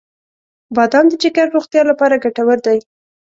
[0.75, 2.77] •بادام د جګر روغتیا لپاره ګټور دی.